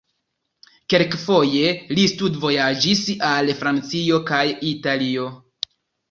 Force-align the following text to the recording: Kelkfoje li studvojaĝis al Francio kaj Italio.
Kelkfoje 0.91 1.73
li 1.97 2.05
studvojaĝis 2.11 3.01
al 3.27 3.51
Francio 3.59 4.17
kaj 4.31 4.41
Italio. 4.71 5.27